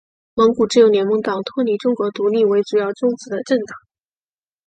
[0.33, 3.77] 蒙古自由联盟党脱离中国独立为主要宗旨的政党。